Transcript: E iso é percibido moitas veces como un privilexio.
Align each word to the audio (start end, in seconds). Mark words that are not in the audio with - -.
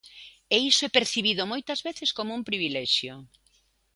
E 0.55 0.57
iso 0.71 0.81
é 0.89 0.91
percibido 0.97 1.49
moitas 1.51 1.79
veces 1.87 2.09
como 2.17 2.31
un 2.37 2.41
privilexio. 2.49 3.13